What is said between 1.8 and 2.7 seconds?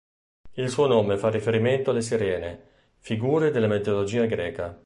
alle sirene,